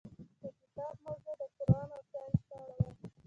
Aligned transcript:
د 0.43 0.45
کتاب 0.61 0.95
موضوع 1.03 1.33
د 1.39 1.41
قرآن 1.57 1.89
او 1.95 2.01
ساینس 2.11 2.39
په 2.49 2.55
اړه 2.59 2.75
وه. 2.87 2.91